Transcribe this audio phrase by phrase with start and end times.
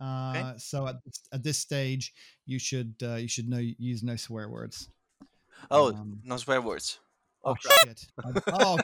[0.00, 0.54] Uh, okay.
[0.58, 0.96] So at,
[1.32, 2.12] at this stage,
[2.44, 4.90] you should uh, you should know use no swear words.
[5.70, 6.98] Oh, um, no swear words.
[7.44, 8.06] Oh, oh shit!
[8.52, 8.78] oh,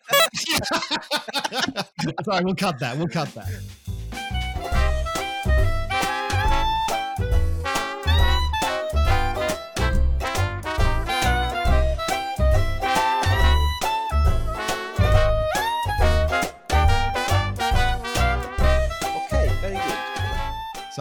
[2.24, 2.44] sorry.
[2.44, 2.96] We'll cut that.
[2.96, 3.48] We'll cut that.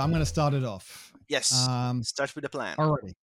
[0.01, 1.13] So I'm going to start it off.
[1.29, 1.67] Yes.
[1.67, 2.75] Um, Start with the plan.
[2.77, 3.13] Alrighty.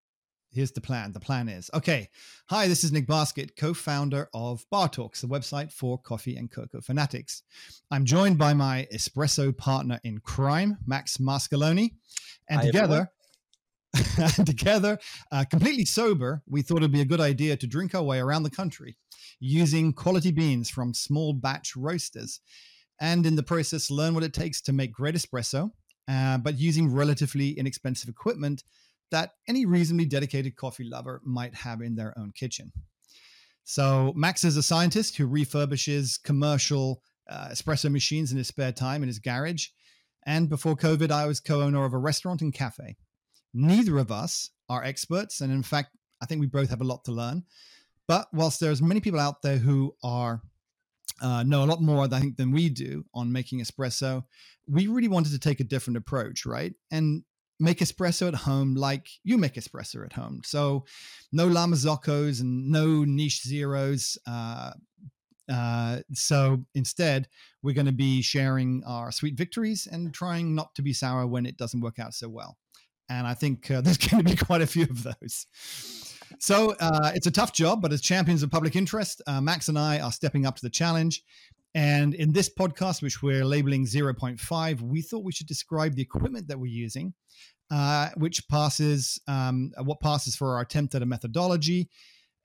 [0.52, 1.11] Here's the plan.
[1.11, 2.09] The plan is okay.
[2.51, 6.49] Hi, this is Nick Baskett, co founder of Bar Talks, the website for coffee and
[6.49, 7.43] cocoa fanatics.
[7.91, 11.95] I'm joined by my espresso partner in crime, Max Mascaloni.
[12.49, 13.10] And Hi, together,
[14.47, 14.99] together,
[15.33, 18.45] uh, completely sober, we thought it'd be a good idea to drink our way around
[18.45, 18.97] the country
[19.41, 22.41] using quality beans from small batch roasters.
[23.01, 25.73] And in the process, learn what it takes to make great espresso
[26.09, 28.65] uh, but using relatively inexpensive equipment
[29.11, 32.73] that any reasonably dedicated coffee lover might have in their own kitchen.
[33.65, 39.02] So, Max is a scientist who refurbishes commercial uh, espresso machines in his spare time
[39.02, 39.66] in his garage.
[40.27, 42.97] And before COVID, I was co owner of a restaurant and cafe.
[43.52, 45.41] Neither of us are experts.
[45.41, 45.91] And in fact,
[46.23, 47.45] I think we both have a lot to learn.
[48.07, 50.41] But whilst there's many people out there who are
[51.21, 54.24] uh, know a lot more, I think, than we do on making espresso.
[54.66, 56.75] We really wanted to take a different approach, right?
[56.91, 57.25] And
[57.60, 60.43] make espresso at home like you make espresso at home.
[60.45, 60.85] So,
[61.33, 64.19] no La Marzoccos and no niche zeros.
[64.27, 64.72] Uh,
[65.50, 67.28] uh, so instead,
[67.62, 71.47] we're going to be sharing our sweet victories and trying not to be sour when
[71.47, 72.59] it doesn't work out so well.
[73.09, 75.47] And I think uh, there's going to be quite a few of those.
[76.38, 79.78] So uh, it's a tough job, but as champions of public interest, uh, Max and
[79.78, 81.22] I are stepping up to the challenge.
[81.75, 86.48] And in this podcast, which we're labeling 0.5, we thought we should describe the equipment
[86.48, 87.15] that we're using,
[87.70, 91.88] uh, which passes um, what passes for our attempt at a methodology.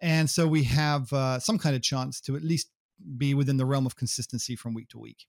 [0.01, 2.69] And so we have uh, some kind of chance to at least
[3.17, 5.25] be within the realm of consistency from week to week.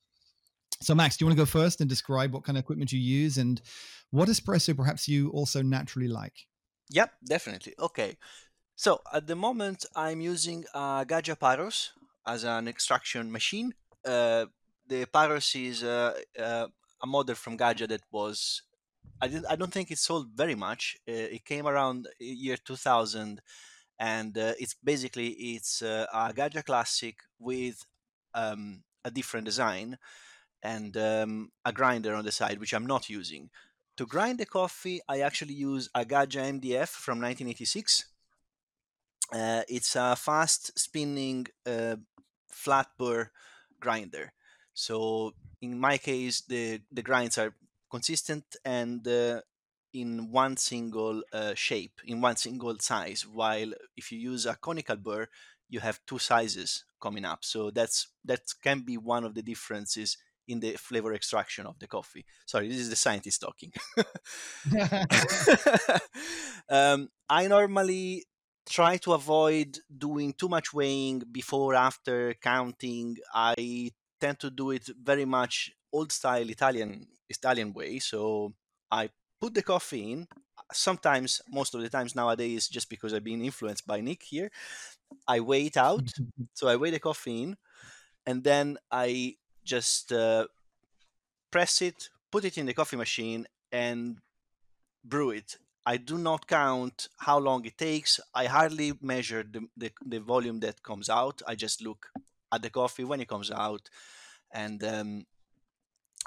[0.82, 2.98] So, Max, do you want to go first and describe what kind of equipment you
[2.98, 3.60] use and
[4.10, 6.46] what espresso perhaps you also naturally like?
[6.90, 7.74] Yep, definitely.
[7.78, 8.16] Okay.
[8.76, 11.90] So at the moment, I'm using a Gaggia Pyros
[12.26, 13.74] as an extraction machine.
[14.04, 14.46] Uh,
[14.86, 16.66] the Paros is uh, uh,
[17.02, 18.62] a model from Gaggia that was
[19.20, 20.96] I, didn't, I don't think it sold very much.
[21.08, 23.40] Uh, it came around year 2000,
[23.98, 27.84] and uh, it's basically it's uh, a Gaggia Classic with
[28.34, 29.98] um, a different design
[30.62, 33.50] and um, a grinder on the side, which I'm not using.
[33.96, 38.06] To grind the coffee, I actually use a Gaggia MDF from 1986
[39.32, 41.96] uh, it's a fast spinning uh,
[42.48, 43.30] flat burr
[43.80, 44.32] grinder.
[44.74, 47.54] So in my case, the the grinds are
[47.90, 49.40] consistent and uh,
[49.92, 53.26] in one single uh, shape, in one single size.
[53.26, 55.28] While if you use a conical burr,
[55.68, 57.44] you have two sizes coming up.
[57.44, 60.18] So that's that can be one of the differences
[60.48, 62.24] in the flavor extraction of the coffee.
[62.46, 63.72] Sorry, this is the scientist talking.
[66.68, 68.24] um, I normally
[68.66, 73.90] try to avoid doing too much weighing before after counting i
[74.20, 78.52] tend to do it very much old style italian italian way so
[78.90, 79.08] i
[79.40, 80.26] put the coffee in
[80.72, 84.50] sometimes most of the times nowadays just because i've been influenced by nick here
[85.28, 86.10] i weigh it out
[86.54, 87.56] so i weigh the coffee in
[88.26, 89.34] and then i
[89.64, 90.46] just uh,
[91.50, 94.18] press it put it in the coffee machine and
[95.04, 98.18] brew it I do not count how long it takes.
[98.34, 101.42] I hardly measure the, the, the, volume that comes out.
[101.46, 102.06] I just look
[102.52, 103.90] at the coffee when it comes out,
[104.50, 105.26] and um,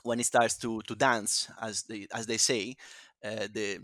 [0.04, 2.76] when it starts to, to dance, as they as they say,
[3.26, 3.80] uh, the,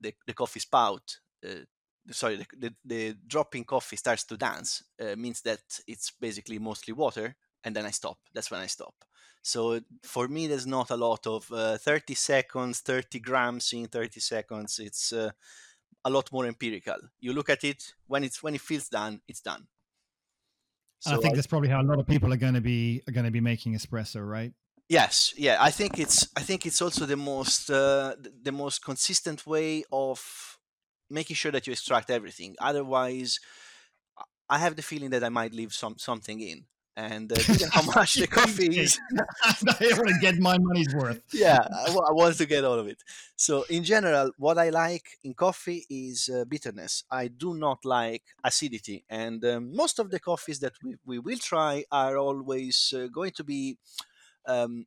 [0.00, 1.18] the the coffee spout.
[1.44, 1.64] Uh,
[2.10, 4.82] sorry, the, the, the dropping coffee starts to dance.
[5.00, 8.18] Uh, means that it's basically mostly water, and then I stop.
[8.32, 8.94] That's when I stop.
[9.42, 14.20] So for me, there's not a lot of uh, 30 seconds, 30 grams in 30
[14.20, 14.78] seconds.
[14.78, 15.30] It's uh,
[16.04, 16.98] a lot more empirical.
[17.20, 19.66] You look at it when it's when it feels done, it's done.
[21.00, 23.02] So I think I, that's probably how a lot of people are going to be
[23.08, 24.52] are going to be making espresso, right?
[24.88, 25.56] Yes, yeah.
[25.58, 30.58] I think it's I think it's also the most uh, the most consistent way of
[31.08, 32.56] making sure that you extract everything.
[32.60, 33.40] Otherwise,
[34.50, 36.66] I have the feeling that I might leave some something in
[36.96, 37.36] and uh,
[37.72, 38.98] how much the coffee is.
[39.44, 41.22] I want to get my money's worth.
[41.32, 43.02] yeah, I, I want to get all of it.
[43.36, 47.04] So, in general, what I like in coffee is uh, bitterness.
[47.10, 51.38] I do not like acidity, and um, most of the coffees that we, we will
[51.38, 53.78] try are always uh, going to be
[54.46, 54.86] um,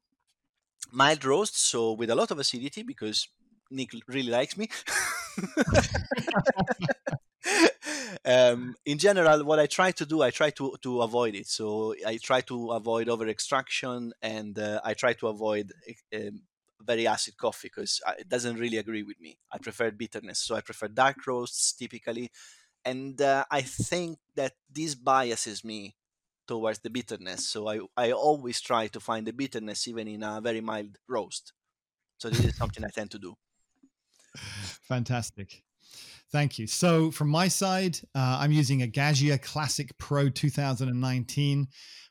[0.91, 3.27] mild roast, so with a lot of acidity because
[3.71, 4.69] Nick really likes me.
[8.25, 11.47] Um, in general, what I try to do, I try to, to avoid it.
[11.47, 15.73] So I try to avoid over extraction and uh, I try to avoid
[16.15, 16.43] um,
[16.81, 19.39] very acid coffee because it doesn't really agree with me.
[19.51, 20.39] I prefer bitterness.
[20.39, 22.31] So I prefer dark roasts typically.
[22.85, 25.95] And uh, I think that this biases me
[26.47, 27.47] towards the bitterness.
[27.47, 31.53] So I, I always try to find the bitterness even in a very mild roast.
[32.17, 33.35] So this is something I tend to do.
[34.81, 35.63] Fantastic.
[36.31, 36.65] Thank you.
[36.65, 41.67] So from my side, uh, I'm using a Gaggia Classic Pro 2019,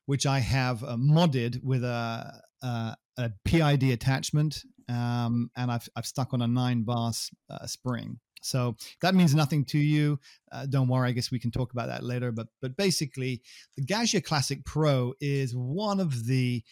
[0.07, 6.07] which I have uh, modded with a, a, a PID attachment, um, and I've, I've
[6.07, 7.13] stuck on a nine bar
[7.51, 8.21] uh, spring.
[8.43, 10.19] So that means nothing to you.
[10.51, 11.09] Uh, don't worry.
[11.09, 12.33] I guess we can talk about that later.
[12.33, 13.41] But but basically,
[13.77, 16.63] the Gaggia Classic Pro is one of the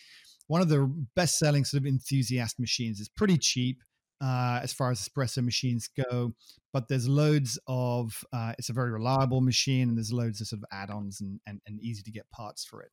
[0.48, 2.98] one of the best selling sort of enthusiast machines.
[2.98, 3.82] It's pretty cheap
[4.20, 6.32] uh, as far as espresso machines go.
[6.72, 10.62] But there's loads of, uh, it's a very reliable machine and there's loads of sort
[10.62, 12.90] of add ons and, and, and easy to get parts for it.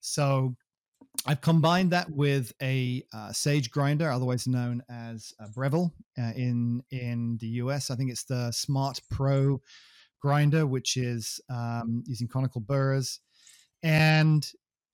[0.00, 0.54] So
[1.26, 6.82] I've combined that with a uh, Sage grinder, otherwise known as a Breville uh, in
[6.90, 7.90] in the US.
[7.90, 9.60] I think it's the Smart Pro
[10.20, 13.20] grinder, which is um, using conical burrs,
[13.82, 14.46] and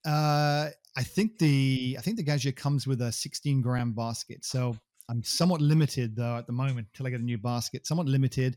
[0.07, 4.45] uh, I think the I think the Gaggia comes with a 16 gram basket.
[4.45, 4.77] So
[5.09, 7.87] I'm somewhat limited though at the moment until I get a new basket.
[7.87, 8.57] Somewhat limited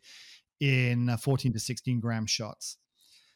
[0.59, 2.77] in uh, 14 to 16 gram shots.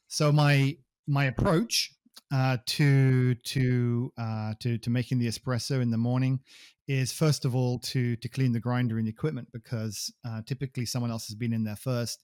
[0.07, 0.77] So my
[1.07, 1.93] my approach
[2.33, 6.39] uh, to to uh, to to making the espresso in the morning
[6.87, 10.85] is first of all to to clean the grinder and the equipment because uh, typically
[10.85, 12.23] someone else has been in there first.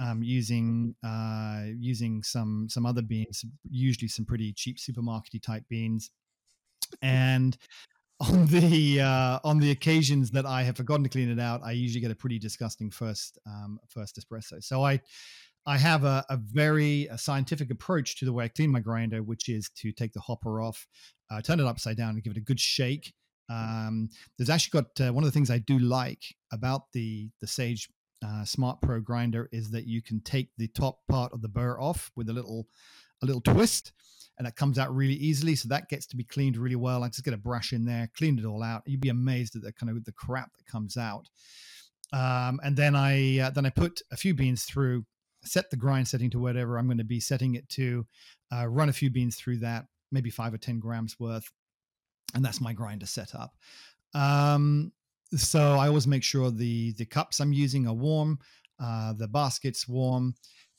[0.00, 6.10] Um, using uh, using some some other beans, usually some pretty cheap supermarkety type beans,
[7.02, 7.58] and
[8.28, 11.70] on the uh, on the occasions that I have forgotten to clean it out, I
[11.72, 14.62] usually get a pretty disgusting first um, first espresso.
[14.62, 15.00] So I
[15.66, 19.22] I have a, a very a scientific approach to the way I clean my grinder,
[19.22, 20.86] which is to take the hopper off,
[21.30, 23.14] uh, turn it upside down, and give it a good shake.
[23.48, 27.46] Um, there's actually got uh, one of the things I do like about the the
[27.46, 27.88] Sage
[28.24, 31.78] uh, Smart Pro grinder is that you can take the top part of the burr
[31.80, 32.66] off with a little
[33.22, 33.92] a little twist
[34.38, 35.56] and it comes out really easily.
[35.56, 37.02] So that gets to be cleaned really well.
[37.02, 38.82] I just get a brush in there, clean it all out.
[38.86, 41.28] You'd be amazed at the kind of the crap that comes out.
[42.12, 45.04] Um, and then I uh, then I put a few beans through,
[45.42, 48.06] set the grind setting to whatever I'm going to be setting it to,
[48.50, 51.50] uh, run a few beans through that, maybe five or ten grams worth,
[52.34, 53.54] and that's my grinder setup.
[54.14, 54.92] Um,
[55.36, 58.38] so I always make sure the the cups I'm using are warm,
[58.80, 60.34] uh, the basket's warm,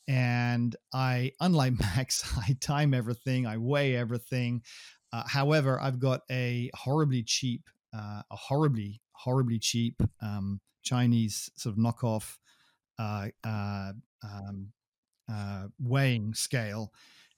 [0.10, 4.64] and I, unlike Max, I time everything, I weigh everything.
[5.14, 11.78] Uh, however, I've got a horribly cheap, uh, a horribly, horribly cheap um, Chinese sort
[11.78, 12.38] of knockoff
[12.98, 14.68] uh, uh um,
[15.32, 16.92] uh, weighing scale,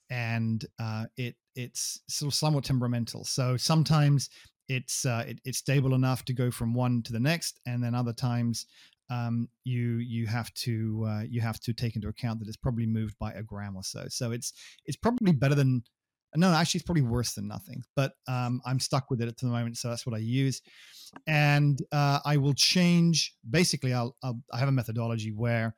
[0.10, 3.26] and uh, it it's sort of somewhat temperamental.
[3.26, 4.30] So sometimes
[4.70, 8.14] it's it, it's stable enough to go from one to the next, and then other
[8.14, 8.66] times
[9.12, 12.86] um, you you have to uh, you have to take into account that it's probably
[12.86, 14.06] moved by a gram or so.
[14.08, 14.54] So it's
[14.86, 15.84] it's probably better than
[16.38, 17.84] no, actually it's probably worse than nothing.
[17.94, 20.62] But um, I'm stuck with it at the moment, so that's what I use.
[21.28, 23.36] And uh, I will change.
[23.50, 25.76] Basically, I'll, I'll I have a methodology where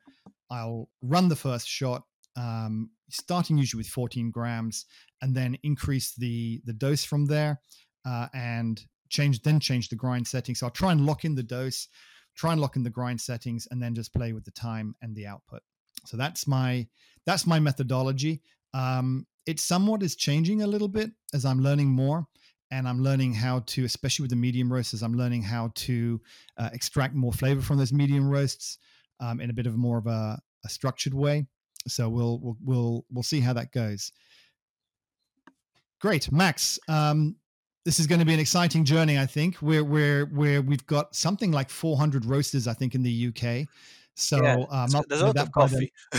[0.48, 2.04] I'll run the first shot,
[2.36, 4.86] um, starting usually with 14 grams,
[5.22, 7.60] and then increase the the dose from there,
[8.06, 10.54] uh, and change then change the grind setting.
[10.54, 11.88] So I'll try and lock in the dose
[12.34, 15.14] try and lock in the grind settings and then just play with the time and
[15.14, 15.62] the output.
[16.06, 16.86] So that's my
[17.26, 18.42] that's my methodology.
[18.72, 22.26] Um, it somewhat is changing a little bit as i'm learning more
[22.70, 26.18] and i'm learning how to especially with the medium roasts i'm learning how to
[26.56, 28.78] uh, extract more flavor from those medium roasts
[29.20, 31.46] um, in a bit of more of a, a structured way.
[31.86, 34.12] So we'll we'll we'll we'll see how that goes.
[36.00, 36.30] Great.
[36.32, 37.36] Max um,
[37.84, 39.18] this is going to be an exciting journey.
[39.18, 42.66] I think where where where we've got something like 400 roasters.
[42.66, 43.68] I think in the UK.
[44.16, 45.92] So yeah, um, there's a lot of coffee.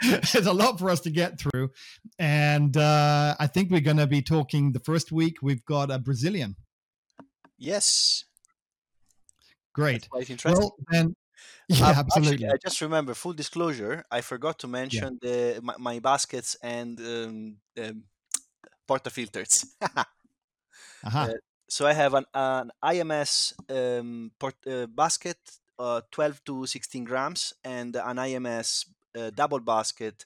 [0.00, 1.70] there's a lot for us to get through,
[2.18, 5.38] and uh, I think we're going to be talking the first week.
[5.42, 6.54] We've got a Brazilian.
[7.58, 8.24] Yes.
[9.72, 10.08] Great.
[10.44, 11.16] Well, then,
[11.68, 12.46] yeah, um, absolutely.
[12.46, 14.04] Actually, I just remember full disclosure.
[14.10, 15.30] I forgot to mention yeah.
[15.30, 18.04] the my, my, baskets and um, um,
[18.88, 19.66] portafilters.
[21.04, 21.28] Uh-huh.
[21.30, 21.34] Uh,
[21.68, 25.38] so I have an, an IMS um, port, uh, basket,
[25.78, 28.86] uh, 12 to 16 grams, and an IMS
[29.18, 30.24] uh, double basket,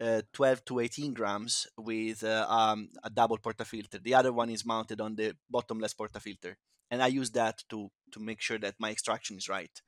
[0.00, 4.02] uh, 12 to 18 grams with uh, um, a double portafilter.
[4.02, 6.54] The other one is mounted on the bottomless portafilter,
[6.90, 9.82] and I use that to to make sure that my extraction is right.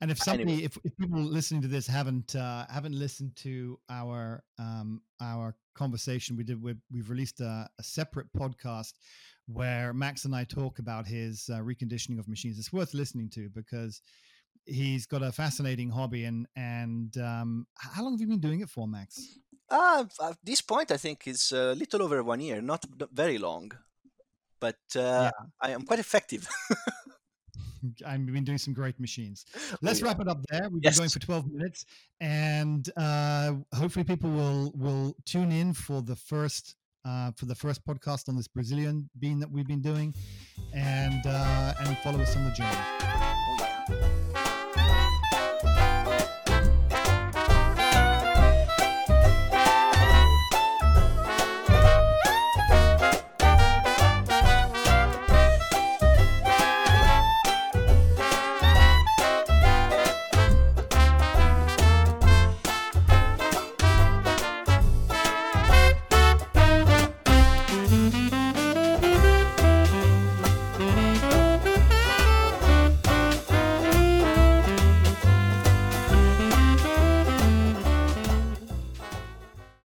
[0.00, 0.64] And if somebody, anyway.
[0.64, 6.36] if, if people listening to this haven't uh, haven't listened to our um, our conversation,
[6.36, 8.94] we did we, have released a, a, separate podcast
[9.46, 12.58] where Max and I talk about his uh, reconditioning of machines.
[12.58, 14.02] It's worth listening to because
[14.66, 16.24] he's got a fascinating hobby.
[16.24, 19.38] And and um, how long have you been doing it for, Max?
[19.70, 23.72] Uh, at this point, I think it's a little over one year, not very long,
[24.60, 25.30] but uh, yeah.
[25.60, 26.46] I am quite effective.
[28.06, 29.44] I've been doing some great machines.
[29.54, 30.12] Oh, Let's oh, yeah.
[30.12, 30.68] wrap it up there.
[30.70, 30.94] We've yes.
[30.94, 31.86] been going for 12 minutes,
[32.20, 37.84] and uh, hopefully people will will tune in for the first uh, for the first
[37.86, 40.14] podcast on this Brazilian bean that we've been doing,
[40.74, 44.18] and uh, and follow us on the journey.